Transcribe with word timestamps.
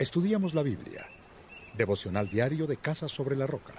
Estudiamos 0.00 0.54
la 0.54 0.62
Biblia. 0.62 1.06
Devocional 1.76 2.30
diario 2.30 2.66
de 2.66 2.78
Casa 2.78 3.06
sobre 3.06 3.36
la 3.36 3.46
Roca. 3.46 3.74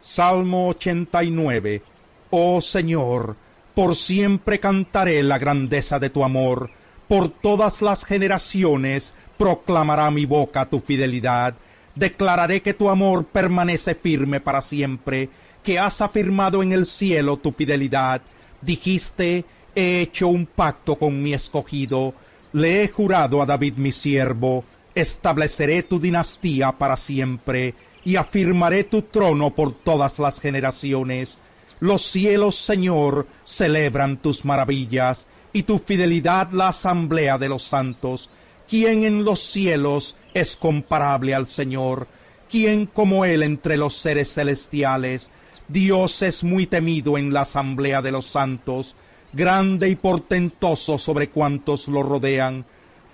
Salmo 0.00 0.68
89. 0.68 1.82
Oh 2.30 2.62
Señor, 2.62 3.36
por 3.74 3.94
siempre 3.94 4.58
cantaré 4.58 5.22
la 5.22 5.38
grandeza 5.38 5.98
de 5.98 6.08
tu 6.08 6.24
amor. 6.24 6.70
Por 7.06 7.28
todas 7.28 7.82
las 7.82 8.06
generaciones 8.06 9.12
proclamará 9.36 10.10
mi 10.10 10.24
boca 10.24 10.64
tu 10.64 10.80
fidelidad. 10.80 11.54
Declararé 11.94 12.62
que 12.62 12.72
tu 12.72 12.88
amor 12.88 13.26
permanece 13.26 13.94
firme 13.94 14.40
para 14.40 14.62
siempre, 14.62 15.28
que 15.62 15.78
has 15.78 16.00
afirmado 16.00 16.62
en 16.62 16.72
el 16.72 16.86
cielo 16.86 17.36
tu 17.36 17.52
fidelidad. 17.52 18.22
Dijiste, 18.62 19.44
he 19.74 20.00
hecho 20.00 20.28
un 20.28 20.46
pacto 20.46 20.96
con 20.96 21.22
mi 21.22 21.34
escogido, 21.34 22.14
le 22.54 22.82
he 22.82 22.88
jurado 22.88 23.42
a 23.42 23.46
David 23.46 23.74
mi 23.74 23.92
siervo, 23.92 24.64
estableceré 24.94 25.82
tu 25.82 26.00
dinastía 26.00 26.72
para 26.72 26.96
siempre, 26.96 27.74
y 28.04 28.16
afirmaré 28.16 28.84
tu 28.84 29.02
trono 29.02 29.54
por 29.54 29.72
todas 29.72 30.18
las 30.18 30.40
generaciones. 30.40 31.38
Los 31.80 32.02
cielos, 32.02 32.56
Señor, 32.56 33.26
celebran 33.44 34.16
tus 34.18 34.44
maravillas, 34.44 35.26
y 35.52 35.64
tu 35.64 35.78
fidelidad 35.78 36.50
la 36.52 36.68
asamblea 36.68 37.38
de 37.38 37.48
los 37.48 37.62
santos. 37.62 38.30
¿Quién 38.68 39.04
en 39.04 39.24
los 39.24 39.40
cielos 39.40 40.16
es 40.32 40.56
comparable 40.56 41.34
al 41.34 41.48
Señor? 41.48 42.06
¿Quién 42.48 42.86
como 42.86 43.24
Él 43.24 43.42
entre 43.42 43.76
los 43.76 43.94
seres 43.94 44.32
celestiales? 44.34 45.30
Dios 45.68 46.22
es 46.22 46.42
muy 46.42 46.66
temido 46.66 47.16
en 47.16 47.32
la 47.32 47.42
asamblea 47.42 48.02
de 48.02 48.12
los 48.12 48.26
santos, 48.26 48.96
grande 49.32 49.88
y 49.88 49.96
portentoso 49.96 50.98
sobre 50.98 51.30
cuantos 51.30 51.88
lo 51.88 52.02
rodean. 52.02 52.64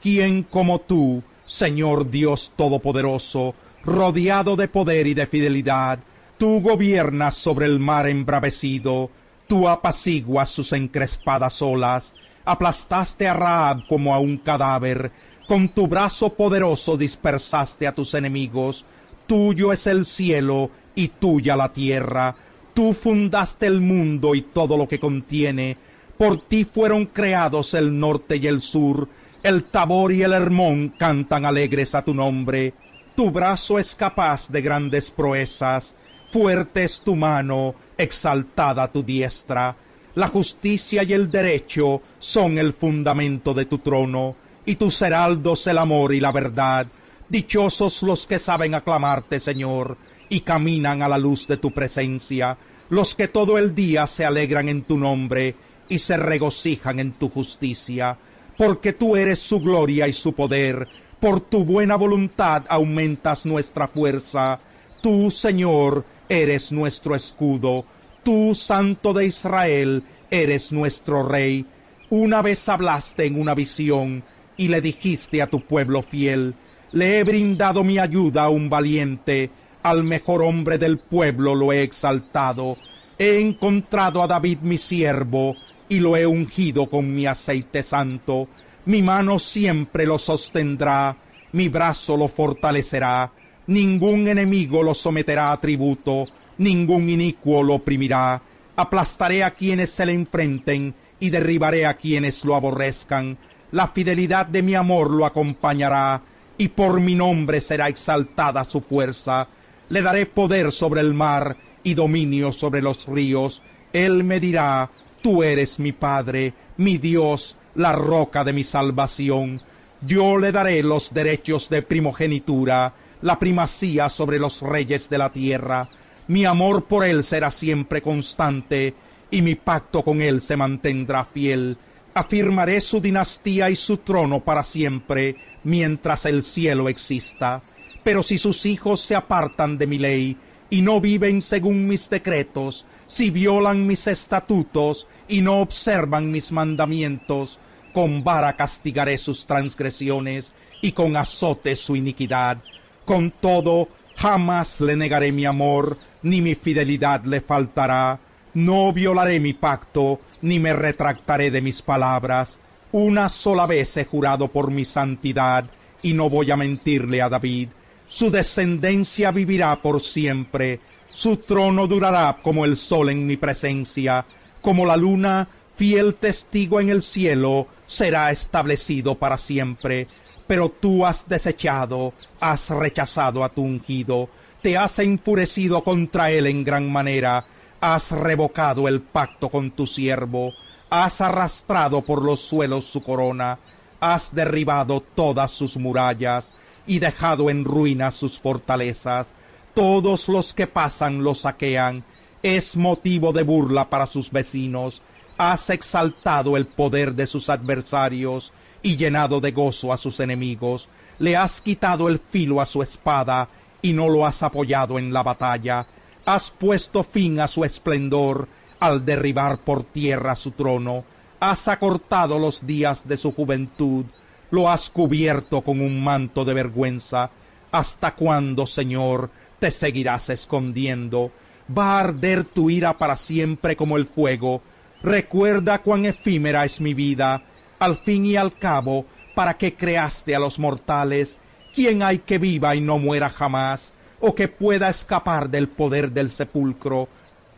¿Quién 0.02 0.42
como 0.42 0.80
tú, 0.80 1.22
Señor 1.46 2.10
Dios 2.10 2.52
Todopoderoso, 2.56 3.54
rodeado 3.84 4.56
de 4.56 4.66
poder 4.66 5.06
y 5.06 5.14
de 5.14 5.27
fidelidad, 5.27 6.00
tú 6.38 6.60
gobiernas 6.60 7.37
sobre 7.37 7.66
el 7.66 7.79
mar 7.79 8.09
embravecido, 8.09 9.10
tú 9.46 9.68
apaciguas 9.68 10.51
sus 10.51 10.73
encrespadas 10.73 11.62
olas, 11.62 12.15
aplastaste 12.45 13.29
a 13.29 13.35
Raab 13.35 13.87
como 13.87 14.12
a 14.12 14.18
un 14.18 14.38
cadáver, 14.38 15.12
con 15.46 15.68
tu 15.68 15.87
brazo 15.87 16.35
poderoso 16.35 16.96
dispersaste 16.96 17.87
a 17.87 17.95
tus 17.95 18.15
enemigos, 18.15 18.85
tuyo 19.29 19.73
es 19.73 19.87
el 19.87 20.04
cielo 20.04 20.70
y 20.96 21.09
tuya 21.09 21.54
la 21.54 21.73
tierra, 21.73 22.35
tú 22.74 22.92
fundaste 22.92 23.66
el 23.66 23.80
mundo 23.80 24.35
y 24.35 24.42
todo 24.42 24.76
lo 24.76 24.88
que 24.88 24.98
contiene, 24.98 25.76
por 26.18 26.40
ti 26.40 26.65
fueron 26.65 27.07
creados 27.07 27.74
el 27.74 27.98
norte 27.98 28.37
y 28.37 28.48
el 28.48 28.63
sur, 28.63 29.09
el 29.46 29.62
Tabor 29.62 30.12
y 30.12 30.24
el 30.24 30.32
Hermón 30.32 30.94
cantan 30.98 31.46
alegres 31.46 31.94
a 31.94 32.02
tu 32.02 32.12
nombre. 32.12 32.74
Tu 33.14 33.30
brazo 33.30 33.78
es 33.78 33.94
capaz 33.94 34.50
de 34.50 34.60
grandes 34.60 35.12
proezas, 35.12 35.94
fuerte 36.30 36.82
es 36.82 37.00
tu 37.00 37.14
mano, 37.14 37.76
exaltada 37.96 38.90
tu 38.90 39.04
diestra. 39.04 39.76
La 40.16 40.26
justicia 40.26 41.04
y 41.04 41.12
el 41.12 41.30
derecho 41.30 42.02
son 42.18 42.58
el 42.58 42.72
fundamento 42.72 43.54
de 43.54 43.66
tu 43.66 43.78
trono, 43.78 44.34
y 44.64 44.74
tus 44.74 45.00
heraldos 45.00 45.64
el 45.68 45.78
amor 45.78 46.12
y 46.12 46.18
la 46.18 46.32
verdad. 46.32 46.88
Dichosos 47.28 48.02
los 48.02 48.26
que 48.26 48.40
saben 48.40 48.74
aclamarte, 48.74 49.38
Señor, 49.38 49.96
y 50.28 50.40
caminan 50.40 51.02
a 51.02 51.08
la 51.08 51.18
luz 51.18 51.46
de 51.46 51.56
tu 51.56 51.70
presencia, 51.70 52.58
los 52.88 53.14
que 53.14 53.28
todo 53.28 53.58
el 53.58 53.76
día 53.76 54.08
se 54.08 54.24
alegran 54.24 54.68
en 54.68 54.82
tu 54.82 54.98
nombre 54.98 55.54
y 55.88 56.00
se 56.00 56.16
regocijan 56.16 56.98
en 56.98 57.12
tu 57.12 57.28
justicia, 57.28 58.18
porque 58.57 58.93
tú 58.93 59.16
eres 59.16 59.38
su 59.38 59.60
gloria 59.60 60.09
y 60.09 60.12
su 60.12 60.32
poder, 60.32 60.88
por 61.21 61.40
tu 61.40 61.65
buena 61.65 61.96
voluntad 61.96 62.65
aumentas 62.68 63.46
nuestra 63.46 63.88
fuerza, 63.88 64.60
tú, 65.03 65.31
Señor, 65.31 66.04
eres 66.28 66.72
nuestro 66.72 67.15
escudo, 67.15 67.84
tú, 68.22 68.54
Santo 68.54 69.12
de 69.12 69.26
Israel, 69.26 70.03
eres 70.31 70.72
nuestro 70.72 71.26
Rey. 71.26 71.66
Una 72.10 72.42
vez 72.42 72.69
hablaste 72.69 73.25
en 73.25 73.41
una 73.41 73.54
visión 73.54 74.25
y 74.56 74.69
le 74.69 74.80
dijiste 74.80 75.42
a 75.42 75.48
tu 75.48 75.60
pueblo 75.60 76.03
fiel, 76.03 76.54
le 76.92 77.19
he 77.19 77.25
brindado 77.25 77.84
mi 77.84 77.98
ayuda 77.98 78.44
a 78.44 78.48
un 78.48 78.70
valiente, 78.70 79.50
al 79.82 80.04
mejor 80.04 80.42
hombre 80.42 80.78
del 80.78 80.98
pueblo 80.98 81.54
lo 81.54 81.72
he 81.72 81.82
exaltado, 81.82 82.76
he 83.19 83.41
encontrado 83.41 84.22
a 84.22 84.26
David 84.26 84.59
mi 84.62 84.78
siervo, 84.78 85.56
y 85.88 86.00
lo 86.00 86.16
he 86.16 86.26
ungido 86.26 86.88
con 86.88 87.14
mi 87.14 87.26
aceite 87.26 87.82
santo. 87.82 88.48
Mi 88.86 89.02
mano 89.02 89.38
siempre 89.38 90.06
lo 90.06 90.19
sostendrá, 90.19 91.16
mi 91.52 91.69
brazo 91.69 92.16
lo 92.16 92.28
fortalecerá. 92.28 93.32
Ningún 93.66 94.28
enemigo 94.28 94.82
lo 94.82 94.94
someterá 94.94 95.52
a 95.52 95.56
tributo, 95.58 96.24
ningún 96.58 97.08
inicuo 97.08 97.62
lo 97.62 97.74
oprimirá. 97.74 98.41
Aplastaré 98.76 99.42
a 99.42 99.50
quienes 99.50 99.91
se 99.91 100.06
le 100.06 100.12
enfrenten 100.12 100.94
y 101.19 101.30
derribaré 101.30 101.86
a 101.86 101.94
quienes 101.94 102.44
lo 102.44 102.54
aborrezcan. 102.54 103.38
La 103.72 103.88
fidelidad 103.88 104.47
de 104.47 104.62
mi 104.62 104.74
amor 104.74 105.10
lo 105.10 105.26
acompañará, 105.26 106.22
y 106.58 106.68
por 106.68 107.00
mi 107.00 107.14
nombre 107.14 107.60
será 107.60 107.88
exaltada 107.88 108.64
su 108.64 108.80
fuerza. 108.80 109.48
Le 109.88 110.03
daré 110.03 110.26
poder 110.26 110.72
sobre 110.72 111.00
el 111.00 111.14
mar 111.14 111.56
y 111.82 111.94
dominio 111.94 112.53
sobre 112.53 112.82
los 112.82 113.06
ríos. 113.06 113.62
Él 113.92 114.24
me 114.24 114.41
dirá, 114.41 114.91
Tú 115.26 115.42
eres 115.42 115.81
mi 115.81 115.91
Padre, 115.91 116.54
mi 116.76 116.98
Dios, 116.98 117.56
la 117.75 117.91
roca 117.91 118.44
de 118.44 118.53
mi 118.53 118.62
salvación. 118.62 119.60
Yo 120.00 120.38
le 120.38 120.53
daré 120.53 120.84
los 120.84 121.12
derechos 121.12 121.69
de 121.69 121.82
primogenitura, 121.82 122.94
la 123.22 123.36
primacía 123.36 124.09
sobre 124.09 124.38
los 124.38 124.62
reyes 124.62 125.10
de 125.10 125.19
la 125.19 125.32
tierra. 125.32 125.88
Mi 126.28 126.44
amor 126.44 126.84
por 126.84 127.04
él 127.04 127.25
será 127.25 127.50
siempre 127.50 128.03
constante, 128.03 128.94
y 129.28 129.42
mi 129.42 129.56
pacto 129.56 130.04
con 130.04 130.22
él 130.22 130.41
se 130.41 130.56
mantendrá 130.56 131.25
fiel. 131.25 131.76
Afirmaré 132.15 132.81
su 132.81 133.00
dinastía 133.00 133.69
y 133.69 133.75
su 133.75 133.97
trono 133.97 134.44
para 134.44 134.62
siempre, 134.62 135.34
mientras 135.65 136.25
el 136.26 136.44
cielo 136.44 136.88
exista. 136.88 137.65
Pero 138.04 138.22
si 138.22 138.38
sus 138.38 138.65
hijos 138.65 139.00
se 139.00 139.16
apartan 139.16 139.76
de 139.76 139.88
mi 139.88 139.98
ley, 139.98 140.36
y 140.70 140.82
no 140.82 141.00
viven 141.00 141.42
según 141.42 141.88
mis 141.88 142.09
decretos, 142.10 142.86
si 143.09 143.31
violan 143.31 143.86
mis 143.86 144.06
estatutos 144.06 145.06
y 145.28 145.41
no 145.41 145.60
observan 145.60 146.31
mis 146.31 146.53
mandamientos, 146.53 147.59
con 147.92 148.22
vara 148.22 148.56
castigaré 148.56 149.19
sus 149.19 149.47
transgresiones 149.47 150.53
y 150.82 150.92
con 150.92 151.16
azote 151.16 151.75
su 151.76 151.97
iniquidad. 151.97 152.59
Con 153.04 153.31
todo, 153.31 153.88
jamás 154.16 154.81
le 154.81 154.97
negaré 154.97 155.32
mi 155.32 155.44
amor, 155.44 155.97
ni 156.22 156.41
mi 156.41 156.54
fidelidad 156.54 157.25
le 157.25 157.41
faltará. 157.41 158.20
No 158.54 158.92
violaré 158.92 159.41
mi 159.41 159.53
pacto, 159.53 160.20
ni 160.42 160.59
me 160.59 160.72
retractaré 160.72 161.50
de 161.50 161.60
mis 161.60 161.82
palabras. 161.82 162.59
Una 162.92 163.28
sola 163.28 163.66
vez 163.66 163.97
he 163.97 164.04
jurado 164.04 164.48
por 164.48 164.70
mi 164.70 164.84
santidad, 164.84 165.65
y 166.03 166.15
no 166.15 166.31
voy 166.31 166.50
a 166.50 166.56
mentirle 166.56 167.22
a 167.22 167.28
David. 167.28 167.69
Su 168.09 168.31
descendencia 168.31 169.31
vivirá 169.31 169.82
por 169.82 170.00
siempre, 170.03 170.81
su 171.09 171.38
trono 171.38 171.86
durará 171.86 172.38
como 172.42 172.65
el 172.65 172.76
sol 172.76 173.10
en 173.10 173.26
mi 173.26 173.36
presencia, 173.36 174.25
como 174.66 174.84
la 174.84 174.97
luna, 174.97 175.47
fiel 175.77 176.16
testigo 176.16 176.81
en 176.81 176.88
el 176.88 177.00
cielo, 177.00 177.69
será 177.87 178.32
establecido 178.32 179.15
para 179.15 179.38
siempre. 179.38 180.09
Pero 180.49 180.71
tú 180.71 181.06
has 181.06 181.28
desechado, 181.28 182.12
has 182.41 182.71
rechazado 182.71 183.44
a 183.44 183.49
tu 183.49 183.62
ungido, 183.62 184.28
te 184.62 184.77
has 184.77 184.99
enfurecido 184.99 185.84
contra 185.84 186.32
él 186.32 186.49
en 186.49 186.65
gran 186.65 186.91
manera, 186.91 187.47
has 187.81 188.10
revocado 188.10 188.88
el 188.88 189.03
pacto 189.03 189.50
con 189.50 189.71
tu 189.71 189.87
siervo, 189.87 190.53
has 190.91 191.21
arrastrado 191.21 192.04
por 192.04 192.25
los 192.25 192.41
suelos 192.41 192.87
su 192.87 193.04
corona, 193.04 193.60
has 194.00 194.34
derribado 194.34 195.00
todas 195.00 195.53
sus 195.53 195.77
murallas, 195.77 196.53
y 196.88 196.98
dejado 196.98 197.50
en 197.50 197.65
ruinas 197.65 198.16
sus 198.16 198.41
fortalezas. 198.41 199.33
Todos 199.74 200.28
los 200.28 200.53
que 200.54 200.66
pasan 200.66 201.22
lo 201.22 201.36
saquean. 201.36 202.03
Es 202.47 202.77
motivo 202.77 203.33
de 203.33 203.43
burla 203.43 203.91
para 203.91 204.07
sus 204.07 204.31
vecinos. 204.31 205.03
Has 205.37 205.69
exaltado 205.69 206.57
el 206.57 206.69
poder 206.69 207.13
de 207.15 207.27
sus 207.27 207.51
adversarios 207.51 208.53
y 208.83 208.95
llenado 208.97 209.41
de 209.41 209.51
gozo 209.51 209.93
a 209.93 209.97
sus 209.97 210.21
enemigos. 210.21 210.89
Le 211.19 211.34
has 211.34 211.60
quitado 211.60 212.07
el 212.07 212.21
filo 212.21 212.60
a 212.60 212.66
su 212.66 212.83
espada 212.83 213.48
y 213.83 213.93
no 213.93 214.09
lo 214.09 214.25
has 214.25 214.45
apoyado 214.45 214.97
en 214.97 215.13
la 215.13 215.25
batalla. 215.25 215.89
Has 216.25 216.53
puesto 216.53 217.03
fin 217.03 217.41
a 217.41 217.48
su 217.48 217.65
esplendor 217.65 218.47
al 218.78 219.04
derribar 219.04 219.65
por 219.65 219.83
tierra 219.83 220.37
su 220.37 220.53
trono. 220.53 221.03
Has 221.41 221.66
acortado 221.66 222.39
los 222.39 222.65
días 222.65 223.09
de 223.09 223.16
su 223.16 223.33
juventud 223.33 224.04
lo 224.51 224.71
has 224.71 224.89
cubierto 224.89 225.63
con 225.63 225.81
un 225.81 226.04
manto 226.04 226.45
de 226.45 226.54
vergüenza. 226.54 227.28
¿Hasta 227.72 228.15
cuándo, 228.15 228.69
Señor, 228.69 229.31
te 229.59 229.72
seguirás 229.72 230.31
escondiendo? 230.31 231.33
Va 231.71 231.97
a 231.97 232.01
arder 232.01 232.45
tu 232.45 232.71
ira 232.71 232.97
para 232.97 233.16
siempre 233.16 233.77
como 233.77 233.97
el 233.97 234.07
fuego. 234.07 234.63
Recuerda 235.03 235.78
cuán 235.83 236.04
efímera 236.04 236.65
es 236.65 236.80
mi 236.80 236.95
vida. 236.95 237.42
Al 237.78 237.97
fin 237.97 238.27
y 238.27 238.36
al 238.36 238.54
cabo, 238.54 239.07
¿para 239.34 239.57
qué 239.57 239.74
creaste 239.74 240.34
a 240.34 240.39
los 240.39 240.59
mortales? 240.59 241.39
¿Quién 241.74 242.03
hay 242.03 242.18
que 242.18 242.39
viva 242.39 242.74
y 242.74 242.80
no 242.80 242.98
muera 242.98 243.28
jamás? 243.28 243.92
¿O 244.21 244.34
que 244.34 244.48
pueda 244.48 244.89
escapar 244.89 245.51
del 245.51 245.68
poder 245.68 246.13
del 246.13 246.30
sepulcro? 246.30 247.09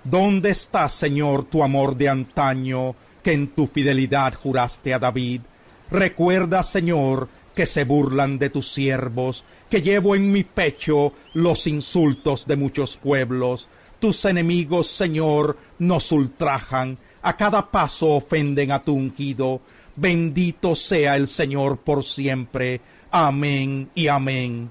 ¿Dónde 0.02 0.50
está, 0.50 0.88
Señor, 0.88 1.44
tu 1.44 1.62
amor 1.62 1.96
de 1.96 2.08
antaño, 2.08 2.94
que 3.22 3.32
en 3.32 3.48
tu 3.48 3.66
fidelidad 3.66 4.34
juraste 4.34 4.94
a 4.94 4.98
David? 4.98 5.42
Recuerda, 5.90 6.62
Señor, 6.62 7.28
que 7.54 7.66
se 7.66 7.84
burlan 7.84 8.38
de 8.38 8.50
tus 8.50 8.72
siervos, 8.72 9.44
que 9.68 9.82
llevo 9.82 10.14
en 10.14 10.30
mi 10.30 10.44
pecho 10.44 11.12
los 11.34 11.66
insultos 11.66 12.46
de 12.46 12.56
muchos 12.56 12.96
pueblos. 12.96 13.68
Tus 14.00 14.24
enemigos, 14.24 14.86
Señor, 14.86 15.56
nos 15.78 16.12
ultrajan, 16.12 16.98
a 17.22 17.36
cada 17.36 17.70
paso 17.70 18.10
ofenden 18.10 18.70
a 18.70 18.78
tu 18.78 18.94
ungido. 18.94 19.60
Bendito 19.96 20.74
sea 20.74 21.16
el 21.16 21.26
Señor 21.26 21.78
por 21.78 22.04
siempre. 22.04 22.80
Amén 23.10 23.90
y 23.94 24.08
amén. 24.08 24.70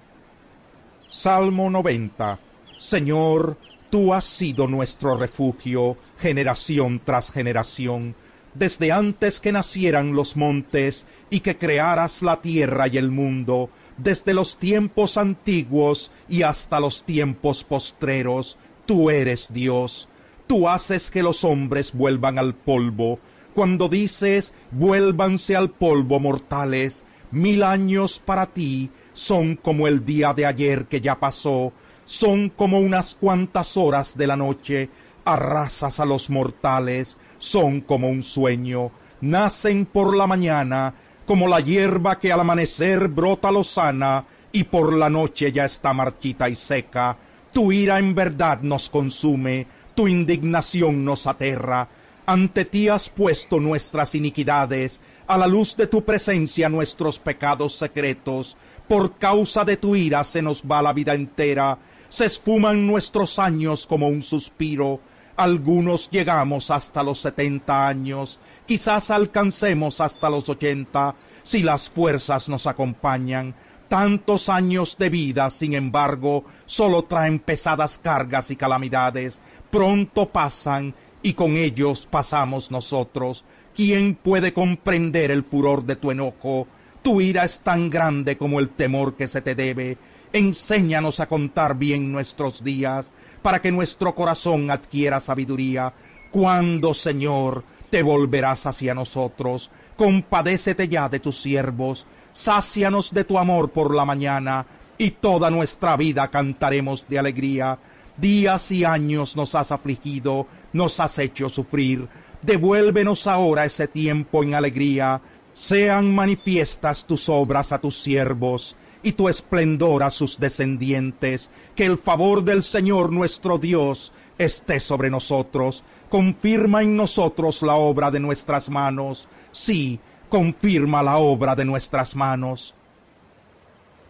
Salmo 1.09 1.69
90. 1.69 2.39
Señor, 2.79 3.57
tú 3.89 4.13
has 4.13 4.25
sido 4.25 4.67
nuestro 4.67 5.17
refugio, 5.17 5.97
generación 6.19 7.01
tras 7.03 7.31
generación 7.31 8.15
desde 8.57 8.91
antes 8.91 9.39
que 9.39 9.51
nacieran 9.51 10.13
los 10.13 10.35
montes 10.35 11.05
y 11.29 11.41
que 11.41 11.57
crearas 11.57 12.23
la 12.23 12.41
tierra 12.41 12.87
y 12.87 12.97
el 12.97 13.11
mundo, 13.11 13.69
desde 13.97 14.33
los 14.33 14.57
tiempos 14.57 15.17
antiguos 15.17 16.11
y 16.27 16.41
hasta 16.41 16.79
los 16.79 17.03
tiempos 17.03 17.63
postreros, 17.63 18.57
tú 18.87 19.11
eres 19.11 19.53
Dios. 19.53 20.09
Tú 20.47 20.67
haces 20.67 21.11
que 21.11 21.21
los 21.21 21.43
hombres 21.43 21.93
vuelvan 21.93 22.39
al 22.39 22.55
polvo. 22.55 23.19
Cuando 23.53 23.89
dices, 23.89 24.53
vuélvanse 24.71 25.55
al 25.55 25.69
polvo 25.69 26.19
mortales, 26.19 27.05
mil 27.31 27.63
años 27.63 28.19
para 28.19 28.47
ti 28.47 28.89
son 29.13 29.55
como 29.55 29.87
el 29.87 30.05
día 30.05 30.33
de 30.33 30.45
ayer 30.45 30.85
que 30.85 31.01
ya 31.01 31.19
pasó, 31.19 31.73
son 32.05 32.49
como 32.49 32.79
unas 32.79 33.15
cuantas 33.15 33.75
horas 33.75 34.15
de 34.15 34.27
la 34.27 34.37
noche, 34.37 34.89
arrasas 35.25 35.99
a 35.99 36.05
los 36.05 36.29
mortales, 36.29 37.17
son 37.39 37.81
como 37.81 38.09
un 38.09 38.23
sueño, 38.23 38.91
nacen 39.21 39.85
por 39.85 40.15
la 40.15 40.27
mañana, 40.27 40.93
como 41.25 41.47
la 41.47 41.59
hierba 41.59 42.19
que 42.19 42.31
al 42.31 42.41
amanecer 42.41 43.07
brota 43.07 43.51
lozana 43.51 44.25
y 44.51 44.63
por 44.63 44.93
la 44.93 45.09
noche 45.09 45.51
ya 45.51 45.65
está 45.65 45.93
marchita 45.93 46.47
y 46.47 46.55
seca. 46.55 47.17
Tu 47.53 47.71
ira 47.71 47.99
en 47.99 48.13
verdad 48.13 48.61
nos 48.61 48.89
consume, 48.89 49.67
tu 49.95 50.07
indignación 50.07 51.03
nos 51.03 51.27
aterra. 51.27 51.87
Ante 52.25 52.65
ti 52.65 52.89
has 52.89 53.09
puesto 53.09 53.59
nuestras 53.59 54.15
iniquidades, 54.15 55.01
a 55.27 55.37
la 55.37 55.47
luz 55.47 55.75
de 55.75 55.87
tu 55.87 56.03
presencia 56.03 56.69
nuestros 56.69 57.19
pecados 57.19 57.75
secretos. 57.75 58.57
Por 58.87 59.17
causa 59.17 59.65
de 59.65 59.77
tu 59.77 59.95
ira 59.95 60.23
se 60.23 60.41
nos 60.41 60.63
va 60.63 60.81
la 60.81 60.93
vida 60.93 61.13
entera, 61.13 61.77
se 62.09 62.25
esfuman 62.25 62.87
nuestros 62.87 63.39
años 63.39 63.85
como 63.85 64.07
un 64.07 64.21
suspiro 64.21 65.01
algunos 65.37 66.09
llegamos 66.09 66.71
hasta 66.71 67.03
los 67.03 67.19
setenta 67.19 67.87
años, 67.87 68.39
quizás 68.65 69.11
alcancemos 69.11 70.01
hasta 70.01 70.31
los 70.31 70.49
ochenta, 70.49 71.13
si 71.43 71.61
las 71.61 71.89
fuerzas 71.89 72.49
nos 72.49 72.65
acompañan. 72.65 73.53
Tantos 73.87 74.49
años 74.49 74.97
de 74.97 75.09
vida, 75.09 75.49
sin 75.49 75.73
embargo, 75.73 76.43
solo 76.65 77.03
traen 77.03 77.39
pesadas 77.39 77.97
cargas 77.97 78.51
y 78.51 78.55
calamidades. 78.57 79.39
Pronto 79.71 80.29
pasan 80.29 80.93
y 81.21 81.33
con 81.33 81.55
ellos 81.55 82.07
pasamos 82.09 82.69
nosotros. 82.69 83.45
¿Quién 83.75 84.15
puede 84.15 84.53
comprender 84.53 85.31
el 85.31 85.43
furor 85.43 85.85
de 85.85 85.95
tu 85.95 86.11
enojo? 86.11 86.67
Tu 87.01 87.21
ira 87.21 87.45
es 87.45 87.61
tan 87.61 87.89
grande 87.89 88.37
como 88.37 88.59
el 88.59 88.69
temor 88.69 89.15
que 89.15 89.27
se 89.27 89.41
te 89.41 89.55
debe. 89.55 89.97
Enséñanos 90.33 91.21
a 91.21 91.27
contar 91.27 91.77
bien 91.77 92.11
nuestros 92.11 92.63
días 92.63 93.11
para 93.41 93.61
que 93.61 93.71
nuestro 93.71 94.13
corazón 94.13 94.69
adquiera 94.69 95.21
sabiduría. 95.21 95.93
Cuando, 96.31 96.93
Señor, 96.93 97.63
te 97.89 98.03
volverás 98.03 98.65
hacia 98.65 98.93
nosotros, 98.93 99.71
compadécete 99.95 100.89
ya 100.89 101.07
de 101.07 101.21
tus 101.21 101.37
siervos, 101.37 102.05
sácianos 102.37 103.11
de 103.11 103.23
tu 103.23 103.39
amor 103.39 103.71
por 103.71 103.95
la 103.95 104.05
mañana, 104.05 104.63
y 104.95 105.09
toda 105.09 105.49
nuestra 105.49 105.97
vida 105.97 106.27
cantaremos 106.29 107.07
de 107.09 107.17
alegría. 107.17 107.79
Días 108.15 108.71
y 108.71 108.85
años 108.85 109.35
nos 109.35 109.55
has 109.55 109.71
afligido, 109.71 110.45
nos 110.71 110.99
has 110.99 111.17
hecho 111.17 111.49
sufrir. 111.49 112.07
Devuélvenos 112.43 113.25
ahora 113.25 113.65
ese 113.65 113.87
tiempo 113.87 114.43
en 114.43 114.53
alegría. 114.53 115.19
Sean 115.55 116.13
manifiestas 116.13 117.05
tus 117.05 117.27
obras 117.27 117.71
a 117.71 117.79
tus 117.79 117.99
siervos 117.99 118.75
y 119.01 119.13
tu 119.13 119.29
esplendor 119.29 120.03
a 120.03 120.11
sus 120.11 120.39
descendientes. 120.39 121.49
Que 121.75 121.85
el 121.85 121.97
favor 121.97 122.43
del 122.43 122.61
Señor 122.61 123.11
nuestro 123.11 123.57
Dios 123.57 124.13
esté 124.37 124.79
sobre 124.79 125.09
nosotros. 125.09 125.83
Confirma 126.07 126.83
en 126.83 126.95
nosotros 126.95 127.63
la 127.63 127.75
obra 127.75 128.11
de 128.11 128.19
nuestras 128.19 128.69
manos. 128.69 129.27
Sí, 129.51 129.99
confirma 130.29 131.03
la 131.03 131.17
obra 131.17 131.55
de 131.55 131.65
nuestras 131.65 132.15
manos. 132.15 132.75